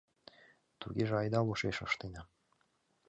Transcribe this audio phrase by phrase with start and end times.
[0.79, 2.21] Тугеже айда лошеш ыштена.